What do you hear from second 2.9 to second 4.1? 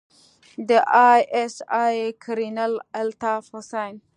الطاف حسين.